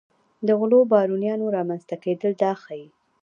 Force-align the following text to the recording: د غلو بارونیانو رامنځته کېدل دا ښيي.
د 0.47 0.49
غلو 0.59 0.79
بارونیانو 0.91 1.45
رامنځته 1.57 1.95
کېدل 2.03 2.31
دا 2.43 2.51
ښيي. 2.63 2.87